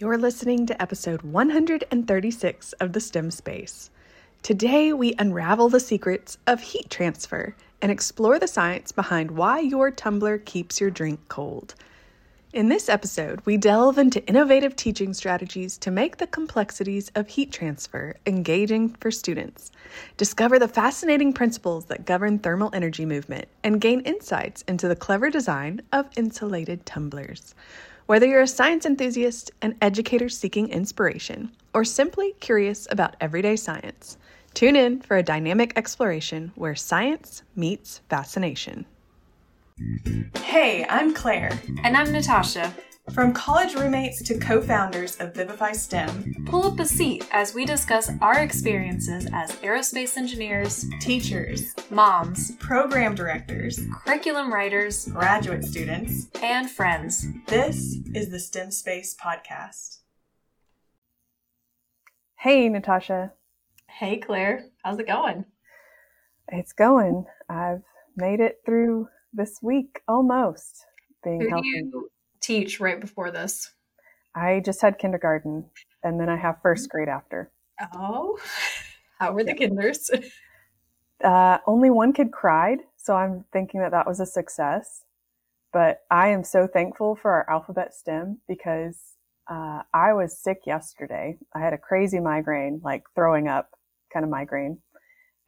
[0.00, 3.90] You're listening to episode 136 of The STEM Space.
[4.42, 9.90] Today, we unravel the secrets of heat transfer and explore the science behind why your
[9.90, 11.74] tumbler keeps your drink cold.
[12.54, 17.52] In this episode, we delve into innovative teaching strategies to make the complexities of heat
[17.52, 19.70] transfer engaging for students,
[20.16, 25.28] discover the fascinating principles that govern thermal energy movement, and gain insights into the clever
[25.28, 27.54] design of insulated tumblers.
[28.10, 34.18] Whether you're a science enthusiast, an educator seeking inspiration, or simply curious about everyday science,
[34.52, 38.84] tune in for a dynamic exploration where science meets fascination.
[40.42, 41.56] Hey, I'm Claire.
[41.84, 42.74] And I'm Natasha.
[43.08, 47.64] From college roommates to co founders of Vivify STEM, pull up a seat as we
[47.64, 56.70] discuss our experiences as aerospace engineers, teachers, moms, program directors, curriculum writers, graduate students, and
[56.70, 57.26] friends.
[57.46, 59.98] This is the STEM Space Podcast.
[62.36, 63.32] Hey, Natasha.
[63.88, 64.66] Hey, Claire.
[64.84, 65.46] How's it going?
[66.46, 67.24] It's going.
[67.48, 67.82] I've
[68.16, 70.84] made it through this week almost.
[71.24, 71.62] Being Who healthy.
[71.62, 73.70] do you teach right before this?
[74.34, 75.66] I just had kindergarten,
[76.02, 77.50] and then I have first grade after.
[77.94, 78.38] Oh,
[79.18, 80.10] how were the kinders?
[81.22, 85.04] Uh, only one kid cried, so I'm thinking that that was a success.
[85.72, 89.16] But I am so thankful for our alphabet STEM because
[89.48, 91.36] uh, I was sick yesterday.
[91.54, 93.70] I had a crazy migraine, like throwing up
[94.12, 94.78] kind of migraine.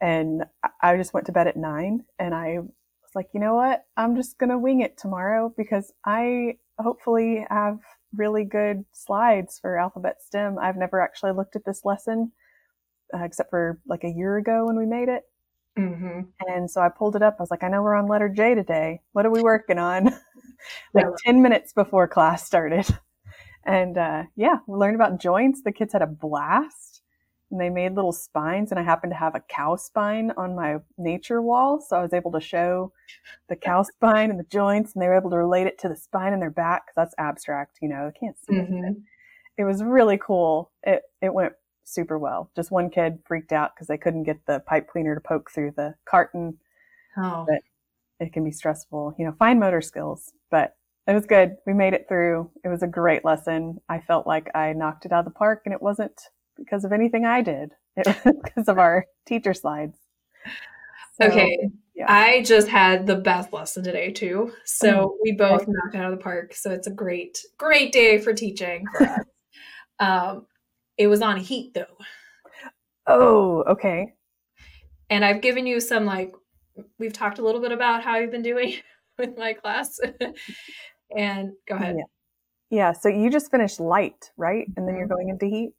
[0.00, 0.44] And
[0.82, 3.84] I just went to bed at nine and I was like, you know what?
[3.96, 7.78] I'm just going to wing it tomorrow because I hopefully have
[8.14, 10.58] really good slides for alphabet STEM.
[10.58, 12.32] I've never actually looked at this lesson
[13.14, 15.22] uh, except for like a year ago when we made it.
[15.78, 16.20] Mm-hmm.
[16.48, 17.36] And so I pulled it up.
[17.38, 19.00] I was like, I know we're on letter J today.
[19.12, 20.14] What are we working on?
[20.94, 22.86] like 10 minutes before class started.
[23.64, 25.62] And uh, yeah, we learned about joints.
[25.62, 26.91] The kids had a blast
[27.52, 30.78] and they made little spines and I happened to have a cow spine on my
[30.98, 31.84] nature wall.
[31.86, 32.92] So I was able to show
[33.48, 35.96] the cow spine and the joints and they were able to relate it to the
[35.96, 38.84] spine in their back because that's abstract, you know, they can't see mm-hmm.
[38.84, 38.96] it.
[39.58, 40.72] It was really cool.
[40.82, 41.52] It, it went
[41.84, 42.50] super well.
[42.56, 45.72] Just one kid freaked out because they couldn't get the pipe cleaner to poke through
[45.76, 46.58] the carton.
[47.16, 47.44] Oh.
[47.46, 47.60] But
[48.18, 50.76] it can be stressful, you know, fine motor skills, but
[51.06, 51.56] it was good.
[51.66, 52.50] We made it through.
[52.64, 53.80] It was a great lesson.
[53.88, 56.92] I felt like I knocked it out of the park and it wasn't because of
[56.92, 57.72] anything I did.
[57.96, 59.98] It was because of our teacher slides.
[61.20, 61.70] So, okay.
[61.94, 62.06] Yeah.
[62.08, 64.52] I just had the best lesson today too.
[64.64, 65.16] So mm-hmm.
[65.22, 66.54] we both knocked out of the park.
[66.54, 69.26] So it's a great, great day for teaching for
[70.00, 70.46] um,
[70.96, 71.84] it was on heat though.
[73.06, 74.14] Oh, okay.
[75.10, 76.34] And I've given you some like
[76.98, 78.74] we've talked a little bit about how you've been doing
[79.18, 80.00] with my class.
[81.16, 81.96] and go ahead.
[81.98, 82.04] Yeah.
[82.70, 82.92] yeah.
[82.92, 84.66] So you just finished light, right?
[84.76, 85.14] And then you're mm-hmm.
[85.14, 85.72] going into heat?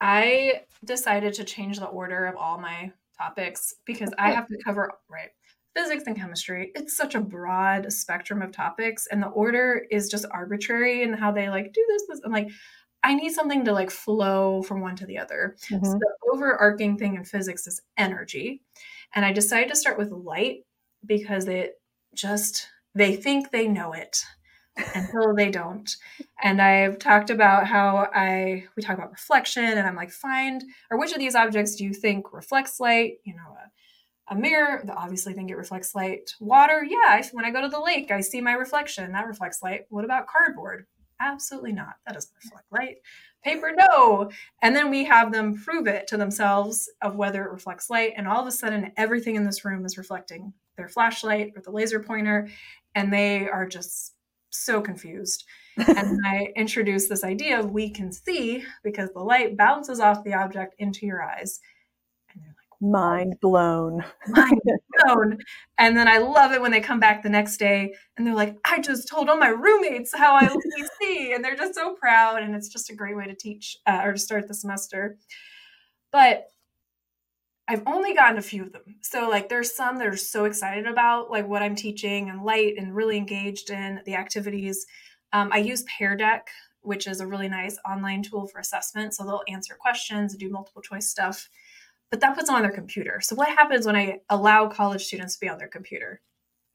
[0.00, 4.92] I decided to change the order of all my topics because I have to cover
[5.10, 5.30] right
[5.74, 6.72] physics and chemistry.
[6.74, 11.32] It's such a broad spectrum of topics, and the order is just arbitrary in how
[11.32, 12.02] they like do this.
[12.08, 12.48] This I'm like,
[13.02, 15.56] I need something to like flow from one to the other.
[15.70, 15.84] Mm-hmm.
[15.84, 18.62] So the overarching thing in physics is energy,
[19.14, 20.60] and I decided to start with light
[21.06, 21.80] because it
[22.14, 24.24] just they think they know it
[24.94, 25.96] until they don't.
[26.42, 30.98] And I've talked about how I we talk about reflection and I'm like find or
[30.98, 33.18] which of these objects do you think reflects light?
[33.24, 33.56] You know,
[34.30, 36.34] a, a mirror, obviously think it reflects light.
[36.40, 39.62] Water, yeah, I, when I go to the lake, I see my reflection, that reflects
[39.62, 39.86] light.
[39.88, 40.86] What about cardboard?
[41.20, 41.96] Absolutely not.
[42.06, 42.96] That doesn't reflect light.
[43.42, 44.30] Paper, no.
[44.62, 48.12] And then we have them prove it to themselves of whether it reflects light.
[48.16, 51.70] And all of a sudden, everything in this room is reflecting their flashlight or the
[51.70, 52.48] laser pointer.
[52.94, 54.12] And they are just
[54.50, 55.44] so confused.
[55.76, 60.34] and I introduced this idea of we can see because the light bounces off the
[60.34, 61.60] object into your eyes.
[62.32, 64.04] And they're like, mind blown.
[64.28, 64.60] mind
[65.04, 65.38] blown.
[65.78, 68.56] And then I love it when they come back the next day and they're like,
[68.64, 70.48] I just told all my roommates how I
[71.00, 71.32] see.
[71.32, 72.42] And they're just so proud.
[72.42, 75.16] And it's just a great way to teach uh, or to start the semester.
[76.10, 76.48] But
[77.68, 78.96] I've only gotten a few of them.
[79.02, 82.74] So like there's some that are so excited about like what I'm teaching and light
[82.78, 84.86] and really engaged in the activities.
[85.34, 86.48] Um, I use Pear Deck,
[86.80, 89.14] which is a really nice online tool for assessment.
[89.14, 91.50] So they'll answer questions and do multiple choice stuff.
[92.10, 93.20] But that puts them on their computer.
[93.20, 96.22] So what happens when I allow college students to be on their computer?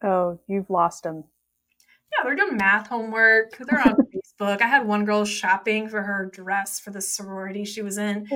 [0.04, 1.24] Oh, you've lost them.
[2.12, 3.58] Yeah, they're doing math homework.
[3.58, 3.96] They're on
[4.40, 4.62] Facebook.
[4.62, 8.28] I had one girl shopping for her dress for the sorority she was in.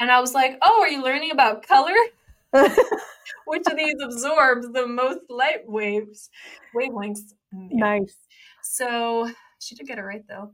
[0.00, 1.94] And I was like, oh, are you learning about color?
[2.52, 6.30] Which of these absorbs the most light waves,
[6.74, 7.32] wavelengths?
[7.52, 8.16] Nice.
[8.62, 9.30] So
[9.60, 10.52] she did get it right though.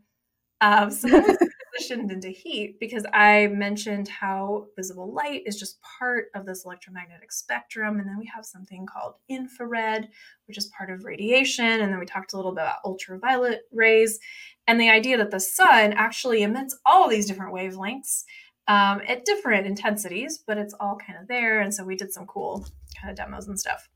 [0.61, 1.08] Um, so
[1.75, 7.32] transitioned into heat because I mentioned how visible light is just part of this electromagnetic
[7.32, 7.99] spectrum.
[7.99, 10.08] And then we have something called infrared,
[10.46, 11.64] which is part of radiation.
[11.64, 14.19] And then we talked a little bit about ultraviolet rays
[14.67, 18.25] and the idea that the sun actually emits all these different wavelengths
[18.69, 21.61] um, at different intensities, but it's all kind of there.
[21.61, 22.66] And so we did some cool
[23.00, 23.88] kind of demos and stuff.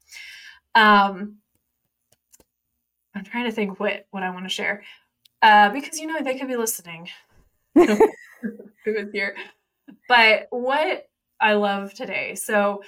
[0.74, 1.38] Um,
[3.14, 4.82] I'm trying to think what what I want to share
[5.42, 7.08] uh, because you know they could be listening.
[7.74, 8.10] Who
[8.86, 9.36] is here?
[10.08, 11.08] But what
[11.40, 12.82] I love today, so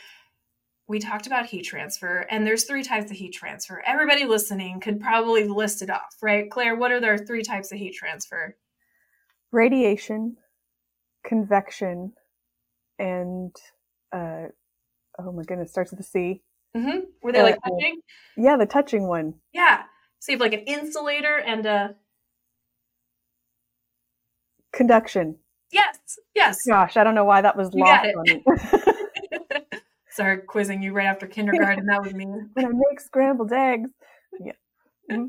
[0.88, 3.82] we talked about heat transfer, and there's three types of heat transfer.
[3.86, 6.50] Everybody listening could probably list it off, right?
[6.50, 8.56] Claire, what are their three types of heat transfer?
[9.52, 10.36] Radiation,
[11.24, 12.12] convection,
[12.98, 13.54] and
[14.12, 14.46] uh,
[15.18, 16.42] oh my goodness, starts with a C.
[16.76, 16.98] Mm-hmm.
[17.22, 18.00] Were they like uh, touching?
[18.36, 19.34] Yeah, the touching one.
[19.52, 19.82] Yeah.
[20.20, 21.94] So you have like an insulator and a
[24.72, 25.36] conduction.
[25.72, 25.98] Yes.
[26.34, 26.58] Yes.
[26.66, 28.44] Gosh, I don't know why that was lost on me.
[30.10, 31.86] Sorry, quizzing you right after kindergarten.
[31.86, 32.24] that was me.
[32.52, 33.90] When I make scrambled eggs.
[34.44, 34.52] Yeah.
[35.10, 35.26] Mm-hmm.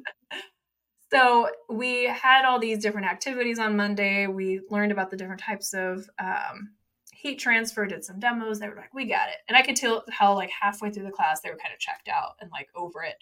[1.12, 4.28] So we had all these different activities on Monday.
[4.28, 6.72] We learned about the different types of um,
[7.13, 8.60] heat transfer, did some demos.
[8.60, 9.36] They were like, we got it.
[9.50, 12.08] And I could tell how like halfway through the class, they were kind of checked
[12.08, 13.16] out and like over it.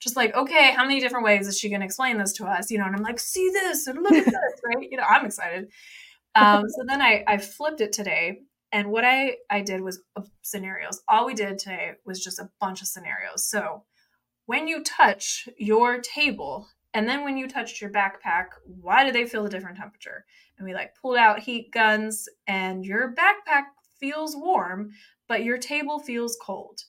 [0.00, 2.70] Just like, okay, how many different ways is she going to explain this to us?
[2.70, 4.34] You know, and I'm like, see this and look at this,
[4.64, 4.86] right?
[4.90, 5.70] You know, I'm excited.
[6.34, 8.40] Um, so then I, I flipped it today.
[8.70, 11.00] And what I, I did was uh, scenarios.
[11.08, 13.46] All we did today was just a bunch of scenarios.
[13.46, 13.84] So
[14.44, 19.26] when you touch your table and then when you touched your backpack, why do they
[19.26, 20.24] feel a different temperature?
[20.56, 23.64] And we like pulled out heat guns, and your backpack
[23.98, 24.92] feels warm,
[25.28, 26.84] but your table feels cold.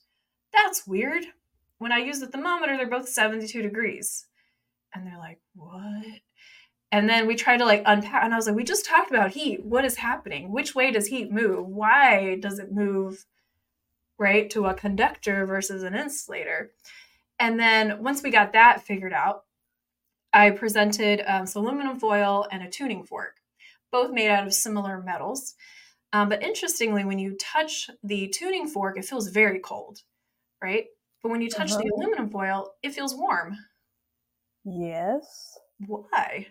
[0.52, 1.24] That's weird.
[1.78, 4.26] When I use the thermometer, they're both 72 degrees.
[4.94, 6.06] And they're like, what?
[6.92, 9.32] And then we try to like unpack, and I was like, we just talked about
[9.32, 9.64] heat.
[9.64, 10.52] What is happening?
[10.52, 11.66] Which way does heat move?
[11.66, 13.26] Why does it move
[14.18, 16.70] right to a conductor versus an insulator?
[17.40, 19.45] And then once we got that figured out,
[20.36, 23.36] I presented um, some aluminum foil and a tuning fork,
[23.90, 25.54] both made out of similar metals.
[26.12, 30.02] Um, but interestingly, when you touch the tuning fork, it feels very cold,
[30.62, 30.84] right?
[31.22, 31.80] But when you touch uh-huh.
[31.80, 33.56] the aluminum foil, it feels warm.
[34.66, 35.58] Yes.
[35.86, 36.48] Why?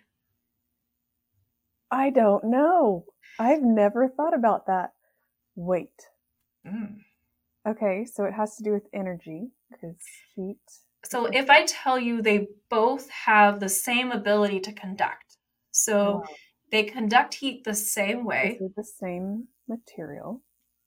[1.92, 3.06] I don't know.
[3.38, 4.94] I've never thought about that.
[5.56, 6.08] Wait.
[6.66, 7.02] Mm.
[7.68, 9.98] Okay, so it has to do with energy because
[10.36, 10.58] heat
[11.06, 15.38] so if I tell you they both have the same ability to conduct,
[15.72, 16.24] so wow.
[16.72, 20.42] they conduct heat the same way, the same material.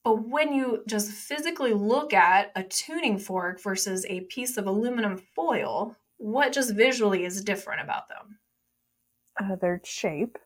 [0.04, 5.18] But when you just physically look at a tuning fork versus a piece of aluminum
[5.18, 8.38] foil, what just visually is different about them?
[9.40, 10.38] Uh, their shape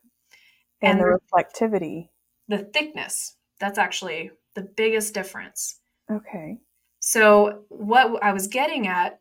[0.81, 2.09] and, and the reflectivity.
[2.49, 3.37] The thickness.
[3.61, 5.81] That's actually the biggest difference.
[6.11, 6.59] Okay.
[6.99, 9.21] So, what I was getting at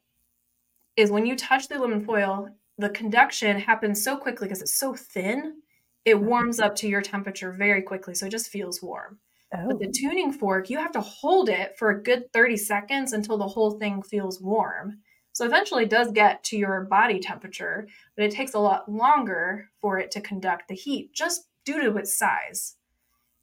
[0.95, 4.93] is when you touch the aluminum foil, the conduction happens so quickly because it's so
[4.93, 5.61] thin,
[6.05, 6.25] it mm-hmm.
[6.25, 8.15] warms up to your temperature very quickly.
[8.15, 9.19] So it just feels warm.
[9.53, 9.67] Oh.
[9.67, 9.91] But the oh.
[9.93, 13.71] tuning fork, you have to hold it for a good 30 seconds until the whole
[13.71, 14.99] thing feels warm.
[15.33, 19.69] So eventually it does get to your body temperature, but it takes a lot longer
[19.79, 22.75] for it to conduct the heat just due to its size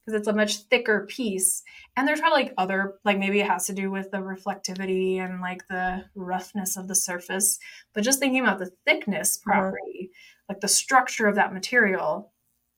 [0.09, 1.63] because it's a much thicker piece.
[1.95, 5.41] And there's probably like other, like maybe it has to do with the reflectivity and
[5.41, 7.59] like the roughness of the surface.
[7.93, 9.59] But just thinking about the thickness uh-huh.
[9.59, 10.53] property, mm-hmm.
[10.53, 12.31] like the structure of that material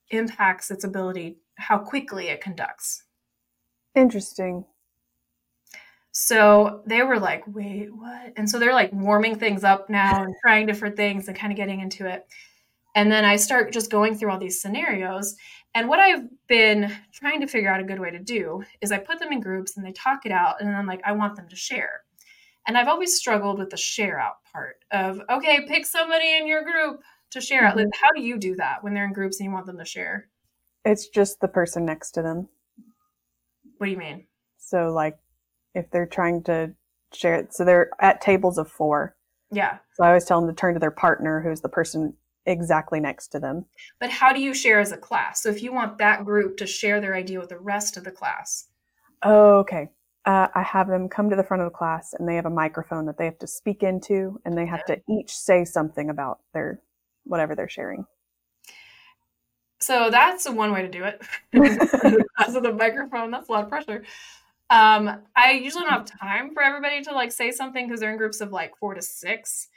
[0.10, 3.04] impacts its ability, how quickly it conducts.
[3.96, 4.66] Interesting.
[6.12, 8.34] So they were like, wait, what?
[8.36, 11.58] And so they're like warming things up now and trying different things and kind of
[11.58, 12.28] getting into it.
[12.94, 15.38] And then I start just going through all these scenarios.
[15.74, 18.98] And what I've been trying to figure out a good way to do is I
[18.98, 21.36] put them in groups and they talk it out, and then I'm like, I want
[21.36, 22.02] them to share.
[22.68, 26.64] And I've always struggled with the share out part of, okay, pick somebody in your
[26.64, 27.02] group
[27.32, 27.78] to share out.
[27.78, 27.90] Mm-hmm.
[28.00, 30.28] How do you do that when they're in groups and you want them to share?
[30.84, 32.50] It's just the person next to them.
[33.78, 34.26] What do you mean?
[34.58, 35.18] So, like,
[35.74, 36.74] if they're trying to
[37.14, 39.16] share it, so they're at tables of four.
[39.52, 39.78] Yeah.
[39.94, 42.14] So I always tell them to turn to their partner, who's the person
[42.46, 43.66] exactly next to them.
[44.00, 45.42] But how do you share as a class?
[45.42, 48.12] So if you want that group to share their idea with the rest of the
[48.12, 48.68] class.
[49.24, 49.90] Oh, okay.
[50.26, 52.52] Uh, I have them come to the front of the class and they have a
[52.52, 56.40] microphone that they have to speak into and they have to each say something about
[56.54, 56.80] their
[57.24, 58.06] whatever they're sharing.
[59.80, 61.22] So that's one way to do it.
[62.42, 64.04] Because of the microphone, that's a lot of pressure.
[64.70, 68.18] Um, I usually don't have time for everybody to like say something because they're in
[68.18, 69.68] groups of like four to six.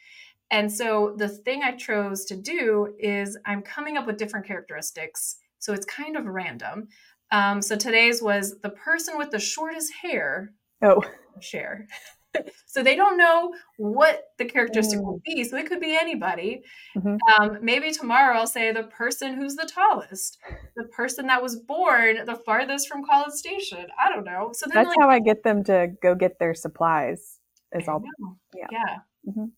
[0.51, 5.37] And so the thing I chose to do is I'm coming up with different characteristics.
[5.59, 6.89] So it's kind of random.
[7.33, 10.53] Um, so today's was the person with the shortest hair.
[10.83, 11.03] Oh,
[11.41, 11.87] share.
[12.67, 15.05] so they don't know what the characteristic Mm.
[15.05, 15.43] will be.
[15.45, 16.63] So it could be anybody.
[16.97, 17.19] Mhm.
[17.39, 20.39] Um, maybe tomorrow I'll say the person who's the tallest,
[20.77, 23.87] the person that was born the farthest from College Station.
[23.99, 24.51] I don't know.
[24.53, 27.39] So then, that's like, how I get them to go get their supplies.
[27.73, 28.03] Is all
[28.55, 28.67] yeah.
[28.71, 28.97] Yeah.
[29.29, 29.51] Mhm.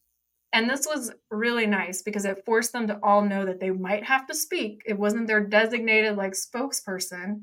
[0.57, 4.05] And this was really nice because it forced them to all know that they might
[4.05, 4.81] have to speak.
[4.87, 7.43] It wasn't their designated like spokesperson.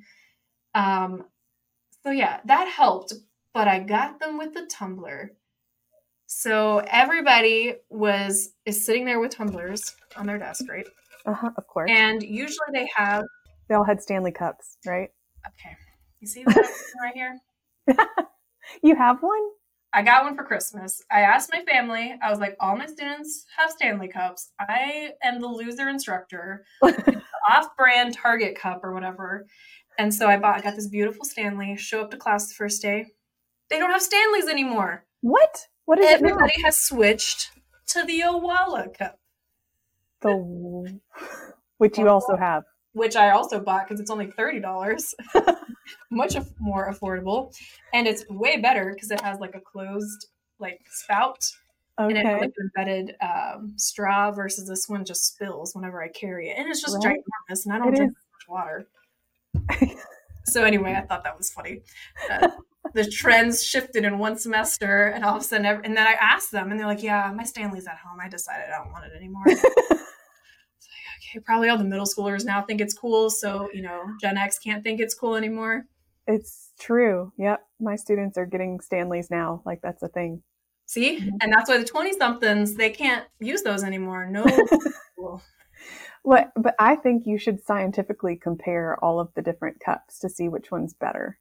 [0.73, 1.25] Um,
[2.01, 3.13] so yeah, that helped.
[3.53, 5.33] But I got them with the tumbler.
[6.25, 10.87] So everybody was is sitting there with tumblers on their desk, right?
[11.27, 11.91] uh-huh, of course.
[11.93, 13.25] And usually they have
[13.69, 15.09] they all had Stanley cups, right?
[15.49, 15.77] okay.
[16.19, 16.67] You see that
[16.99, 17.37] right here?
[18.81, 19.41] You have one?
[19.93, 21.01] I got one for Christmas.
[21.11, 24.51] I asked my family, I was like, all my students have Stanley Cups.
[24.59, 26.65] I am the loser instructor,
[27.49, 29.45] off brand Target cup or whatever.
[29.99, 32.81] And so I bought, I got this beautiful Stanley, show up to class the first
[32.81, 33.05] day.
[33.69, 35.05] They don't have Stanleys anymore.
[35.21, 35.67] What?
[35.85, 36.13] What is it?
[36.23, 37.51] Everybody has switched
[37.87, 39.19] to the Owala cup,
[40.21, 40.99] The
[41.77, 42.63] which you also have.
[42.93, 45.13] which I also bought because it's only $30,
[46.11, 47.53] much af- more affordable.
[47.93, 50.27] And it's way better because it has like a closed
[50.59, 51.45] like spout
[51.97, 56.57] and it like embedded um, straw versus this one just spills whenever I carry it,
[56.57, 57.19] and it's just Right.
[57.49, 58.17] ginormous, and I don't It drink is.
[58.33, 58.87] much water.
[60.45, 61.81] so anyway, I thought that was funny.
[62.31, 62.49] Uh,
[62.93, 66.13] the trends shifted in one semester, and all of a sudden, ev- and then I
[66.13, 68.19] asked them, and they're like, "Yeah, my Stanley's at home.
[68.21, 69.43] I decided I don't want it anymore."
[71.33, 74.03] It's like, okay, probably all the middle schoolers now think it's cool, so you know,
[74.21, 75.85] Gen X can't think it's cool anymore.
[76.27, 77.33] It's true.
[77.37, 77.65] Yep.
[77.79, 79.61] My students are getting Stanleys now.
[79.65, 80.41] Like that's a thing.
[80.85, 81.31] See, Mhm.
[81.41, 84.27] and that's why the twenty somethings they can't use those anymore.
[84.27, 84.45] No.
[86.25, 90.47] What but I think you should scientifically compare all of the different cups to see
[90.47, 91.37] which one's better.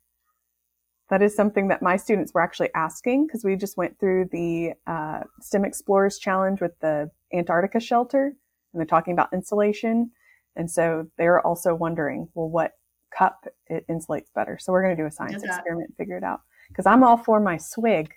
[1.08, 4.72] That is something that my students were actually asking because we just went through the
[4.86, 8.34] uh, STEM Explorers Challenge with the Antarctica shelter
[8.72, 10.10] and they're talking about insulation.
[10.56, 12.72] And so they're also wondering, well, what
[13.16, 14.58] cup it insulates better?
[14.60, 17.16] So we're going to do a science experiment and figure it out because I'm all
[17.16, 18.12] for my swig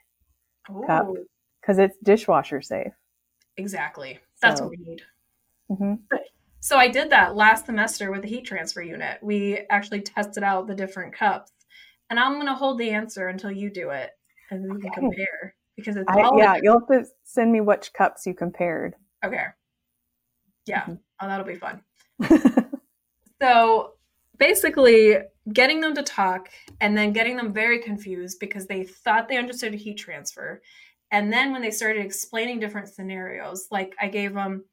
[0.87, 1.07] Cup.
[1.61, 2.93] Because it's dishwasher safe.
[3.57, 4.19] Exactly.
[4.41, 5.01] That's So- what we need.
[5.71, 5.93] Mm-hmm.
[6.59, 9.19] So I did that last semester with the heat transfer unit.
[9.21, 11.51] We actually tested out the different cups.
[12.09, 14.11] And I'm going to hold the answer until you do it
[14.49, 14.99] and we can Okay.
[15.01, 18.95] compare because it's I, all yeah, you'll have to send me which cups you compared.
[19.23, 19.45] okay.
[20.65, 20.83] Yeah.
[20.85, 20.99] Mhm.
[21.21, 21.81] Oh, that'll be fun.
[23.41, 23.95] So
[24.39, 25.17] basically,
[25.51, 29.73] getting them to talk and then getting them very confused because they thought they understood
[29.73, 30.61] heat transfer.
[31.11, 34.63] And then when they started explaining different scenarios, like I gave them,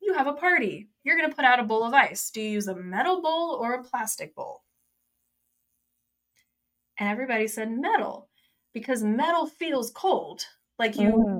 [0.00, 2.30] you have a party, you're going to put out a bowl of ice.
[2.30, 4.62] Do you use a metal bowl or a plastic bowl?
[6.98, 8.28] And everybody said metal
[8.74, 10.42] because metal feels cold.
[10.78, 11.38] Like you, Mm.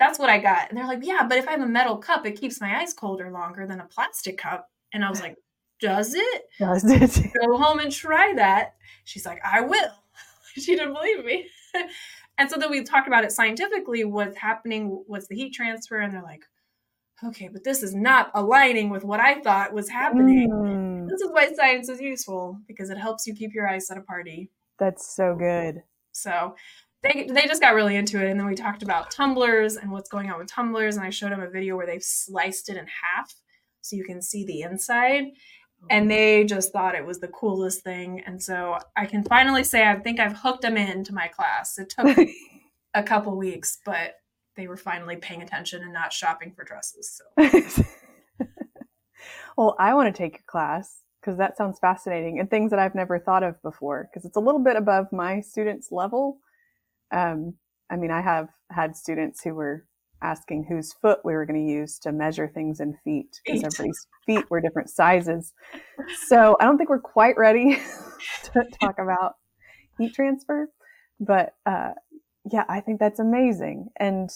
[0.00, 0.68] That's what I got.
[0.68, 2.92] And they're like, yeah, but if I have a metal cup, it keeps my ice
[2.92, 4.68] colder longer than a plastic cup.
[4.92, 5.36] And I was like,
[5.80, 6.42] does it?
[6.58, 7.32] Does it?
[7.46, 8.74] Go home and try that.
[9.04, 9.92] She's like, I will.
[10.56, 11.46] she didn't believe me.
[12.38, 15.98] and so then we talked about it scientifically what's happening, what's the heat transfer.
[15.98, 16.42] And they're like,
[17.24, 20.50] okay, but this is not aligning with what I thought was happening.
[20.50, 23.98] Mm, This is why science is useful because it helps you keep your ice at
[23.98, 24.50] a party.
[24.78, 25.82] that's so good.
[26.12, 26.56] So
[27.02, 30.10] they they just got really into it, and then we talked about tumblers and what's
[30.10, 32.86] going on with tumblers, and I showed them a video where they've sliced it in
[32.86, 33.34] half
[33.80, 35.24] so you can see the inside,
[35.88, 36.08] and oh.
[36.14, 38.22] they just thought it was the coolest thing.
[38.26, 41.78] And so I can finally say I think I've hooked them into my class.
[41.78, 42.18] It took
[42.94, 44.16] a couple weeks, but
[44.56, 47.20] they were finally paying attention and not shopping for dresses.
[47.38, 47.84] So
[49.56, 52.94] well, I want to take your class because that sounds fascinating and things that I've
[52.94, 56.38] never thought of before because it's a little bit above my students' level.
[57.12, 57.54] Um,
[57.90, 59.86] I mean, I have had students who were
[60.22, 64.06] asking whose foot we were going to use to measure things in feet because everybody's
[64.26, 65.54] feet were different sizes.
[66.26, 67.78] So I don't think we're quite ready
[68.44, 69.36] to talk about
[69.98, 70.70] heat transfer,
[71.18, 71.92] but uh,
[72.50, 73.88] yeah, I think that's amazing.
[73.98, 74.30] And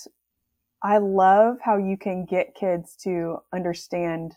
[0.82, 4.34] I love how you can get kids to understand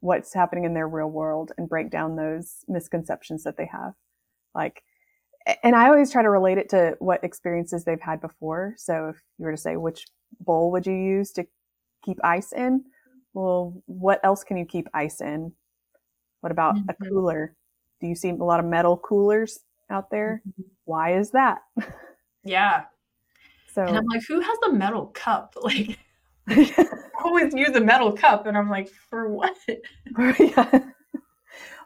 [0.00, 3.94] what's happening in their real world and break down those misconceptions that they have.
[4.54, 4.82] Like,
[5.62, 8.74] and I always try to relate it to what experiences they've had before.
[8.76, 10.06] So if you were to say, which
[10.40, 11.46] bowl would you use to
[12.04, 12.84] keep ice in?
[13.34, 15.52] Well, what else can you keep ice in?
[16.40, 17.08] What about a Mhm.
[17.08, 17.54] cooler?
[18.00, 19.58] Do you see a lot of metal coolers
[19.90, 20.42] out there?
[20.84, 21.62] Why is that?
[22.44, 22.84] yeah,
[23.74, 25.54] So and I'm like, who has a metal cup?
[25.62, 25.98] Like,
[27.22, 28.46] always use a metal cup.
[28.46, 29.56] And I'm like, for what?
[30.38, 30.80] yeah.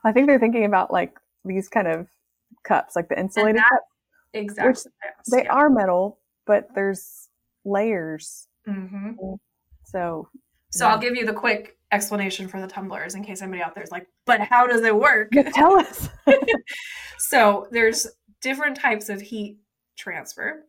[0.05, 2.09] I think they're thinking about like these kind of
[2.65, 3.87] cups, like the insulated that- cups.
[4.35, 4.91] Exactly.
[5.31, 7.29] They are metal, but there's
[7.67, 8.49] layers.
[8.65, 9.13] hmm
[9.85, 10.29] So
[10.71, 13.85] So I'll give you the quick explanation for the tumblers in case anybody out there
[13.85, 15.31] is like, but how does it work?
[15.53, 16.09] tell us.
[17.19, 18.07] so there's
[18.41, 19.59] different types of heat
[19.97, 20.65] transfer.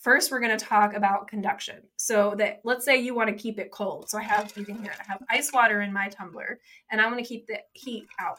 [0.00, 1.76] First, we're going to talk about conduction.
[1.96, 4.08] So that let's say you want to keep it cold.
[4.08, 4.98] So I have you can hear it.
[5.00, 6.58] I have ice water in my tumbler,
[6.90, 8.38] and I want to keep the heat out.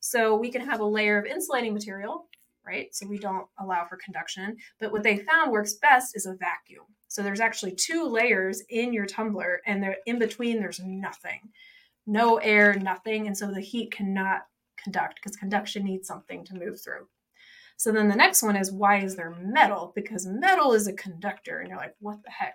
[0.00, 2.26] So we can have a layer of insulating material,
[2.66, 2.94] right?
[2.94, 4.56] So we don't allow for conduction.
[4.78, 5.26] But what they mm-hmm.
[5.26, 6.84] found works best is a vacuum.
[7.08, 10.60] So there's actually two layers in your tumbler, and they're in between.
[10.60, 11.40] There's nothing,
[12.06, 14.42] no air, nothing, and so the heat cannot
[14.82, 17.06] conduct because conduction needs something to move through.
[17.76, 19.92] So then the next one is why is there metal?
[19.94, 21.60] Because metal is a conductor.
[21.60, 22.54] And you're like, what the heck?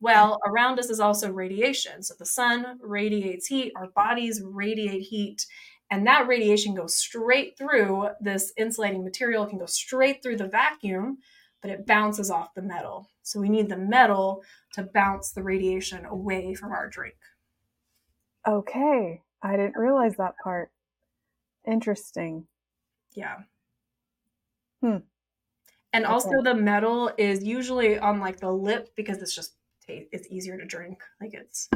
[0.00, 2.02] Well, around us is also radiation.
[2.02, 5.44] So the sun radiates heat, our bodies radiate heat,
[5.90, 10.48] and that radiation goes straight through this insulating material, it can go straight through the
[10.48, 11.18] vacuum,
[11.62, 13.10] but it bounces off the metal.
[13.22, 14.42] So we need the metal
[14.74, 17.16] to bounce the radiation away from our drink.
[18.46, 19.22] Okay.
[19.42, 20.72] I didn't realize that part.
[21.66, 22.48] Interesting.
[23.14, 23.42] Yeah.
[24.82, 24.98] Hmm.
[25.92, 26.12] And Okay.
[26.12, 29.56] also the metal is usually on like the lip because it's just
[29.88, 31.02] it's easier to drink.
[31.20, 31.68] Like it's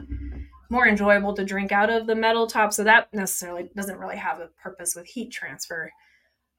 [0.73, 2.73] more enjoyable to drink out of the metal top.
[2.73, 5.93] So that necessarily doesn't really have a purpose with heat transfer.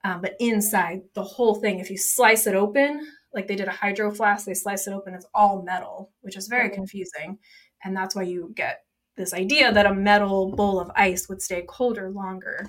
[0.04, 3.72] Um, but inside the whole thing, if you slice it open, like they did a
[3.72, 6.74] hydro flask, they slice it open, it's all metal, which is very Mhm.
[6.74, 7.40] confusing.
[7.84, 11.64] And that's why you get this idea that a metal bowl of ice would stay
[11.68, 12.68] colder longer.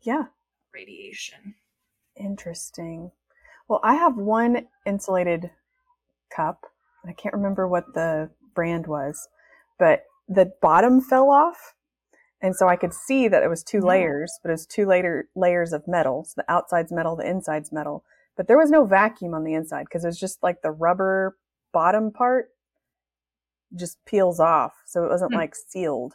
[0.00, 0.24] Yeah.
[0.72, 1.54] Radiation.
[2.16, 3.12] Interesting.
[3.68, 5.50] Well, I have one insulated
[6.30, 6.66] cup.
[7.04, 9.28] I can't remember what the brand was,
[9.82, 11.74] but the bottom fell off.
[12.40, 13.88] And so I could see that it was two Yeah.
[13.88, 16.24] layers, but it was two later layers of metal.
[16.24, 18.04] So the outside's metal, the inside's metal.
[18.36, 21.36] But there was no vacuum on the inside because it was just like the rubber
[21.72, 22.50] bottom part
[23.74, 24.72] just peels off.
[24.86, 25.38] So it wasn't Hmm.
[25.38, 26.14] like sealed.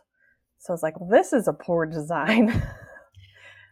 [0.60, 2.64] So I was like, well, this is a poor design.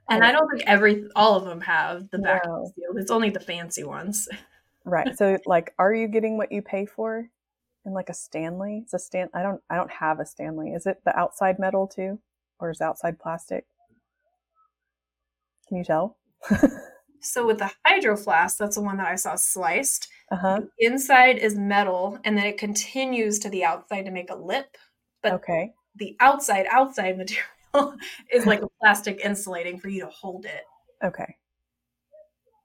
[0.08, 2.72] And I don't think every all of them have the vacuum No.
[2.76, 2.98] sealed.
[3.00, 4.28] It's only the fancy ones.
[4.88, 5.18] Right.
[5.18, 7.28] So like are you getting what you pay for
[7.86, 8.82] in like a Stanley?
[8.84, 10.70] It's a Stan I don't I don't have a Stanley.
[10.72, 12.20] Is it the outside metal too?
[12.60, 13.66] Or is outside plastic?
[15.68, 16.18] Can you tell?
[17.22, 20.10] So with the hydro flask, that's the one that I saw sliced.
[20.32, 20.62] uh-huh.
[20.78, 24.78] Inside is metal, and then it continues to the outside to make a lip.
[25.24, 25.74] But Okay.
[25.96, 27.96] the outside outside material
[28.32, 30.62] is like a plastic insulating for you to hold it.
[31.04, 31.38] Okay.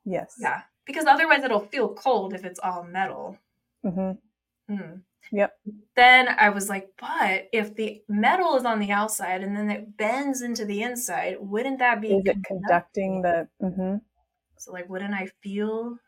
[0.04, 0.34] Yes.
[0.38, 3.38] Yeah, because otherwise it'll feel cold if it's all metal.
[3.84, 4.74] Mm-hmm.
[4.74, 4.96] Hmm.
[5.32, 5.52] Yep.
[5.96, 9.96] Then I was like, but if the metal is on the outside and then it
[9.96, 13.22] bends into the inside, wouldn't that be Is it conducting?
[13.22, 14.00] conducting the mhm.
[14.56, 15.98] So like, wouldn't I feel?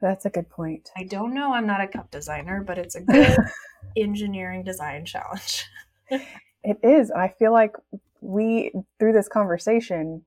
[0.00, 0.90] That's a good point.
[0.96, 1.52] I don't know.
[1.54, 3.36] I'm not a cup designer, but it's a good
[3.96, 5.64] engineering design challenge.
[6.62, 7.10] It is.
[7.10, 7.72] I feel like
[8.20, 10.24] we through this conversation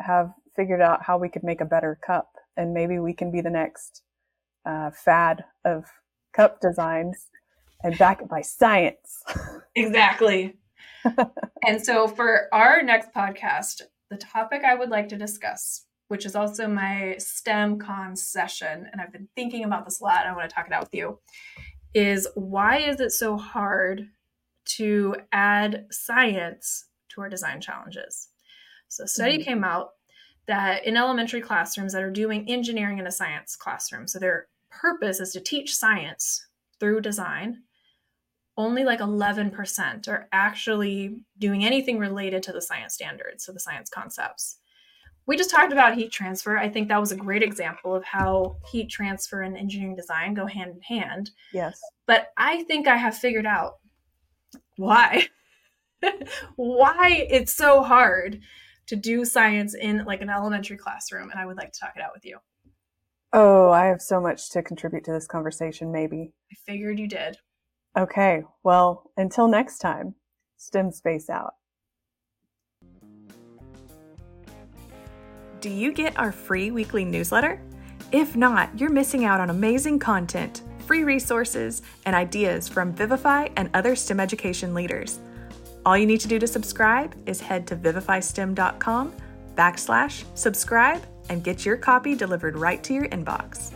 [0.00, 3.40] have figured out how we could make a better cup and maybe we can be
[3.40, 4.02] the next
[4.66, 5.84] uh, fad of
[6.34, 7.30] cup designs
[7.82, 9.22] and back it by science.
[9.76, 10.56] Exactly.
[11.66, 16.36] and so for our next podcast, the topic I would like to discuss, which is
[16.36, 20.48] also my STEMCON session, and I've been thinking about this a lot, and I want
[20.48, 21.18] to talk it out with you,
[21.92, 24.08] is why is it so hard
[24.76, 28.28] to add science to our design challenges?
[28.86, 29.44] So a study Mhm.
[29.44, 29.94] came out
[30.46, 34.46] that in elementary classrooms that are doing engineering in a science classroom, so their
[34.80, 36.46] purpose is to teach science
[36.80, 37.62] through design
[38.56, 43.90] only like 11% are actually doing anything related to the science standards, so the science
[43.90, 44.58] concepts.
[45.26, 46.58] We just talked about heat transfer.
[46.58, 50.46] I think that was a great example of how heat transfer and engineering design go
[50.46, 51.30] hand in hand.
[51.52, 51.80] Yes.
[52.06, 53.78] But I think I have figured out
[54.76, 55.28] why.
[56.56, 58.40] why it's so hard
[58.86, 62.02] to do science in like an elementary classroom and I would like to talk it
[62.02, 62.38] out with you.
[63.36, 66.32] Oh, I have so much to contribute to this conversation, maybe.
[66.52, 67.36] I figured you did.
[67.98, 68.44] Okay.
[68.62, 70.14] Well, until next time,
[70.56, 71.54] STEM Space out.
[75.60, 77.60] Do you get our free weekly newsletter?
[78.12, 83.68] If not, you're missing out on amazing content, free resources, and ideas from Vivify and
[83.74, 85.18] other STEM education leaders.
[85.84, 89.12] All you need to do to subscribe is head to vivifystem.com
[89.56, 93.73] backslash subscribe and get your copy delivered right to your inbox.